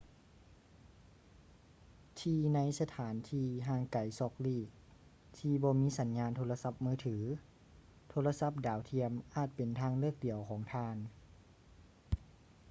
[2.21, 4.67] ທີ່ໃນສະຖານທີ່ຫ່າງໄກສອກຫຼີກ
[5.37, 7.15] ທີ່ບໍ່ມີສັນຍານໂທລະສັບມືຖື
[8.09, 10.97] ໂທລະສັບດາວທຽມອາດເປັນທາງເລືອກດຽວຂອງທ່ານ